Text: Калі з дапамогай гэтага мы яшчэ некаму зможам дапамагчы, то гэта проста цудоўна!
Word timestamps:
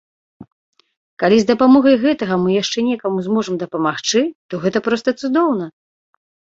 Калі 1.23 1.37
з 1.41 1.45
дапамогай 1.51 1.95
гэтага 2.07 2.35
мы 2.47 2.57
яшчэ 2.63 2.79
некаму 2.89 3.17
зможам 3.29 3.55
дапамагчы, 3.67 4.21
то 4.51 4.67
гэта 4.69 4.87
проста 4.91 5.19
цудоўна! 5.21 5.75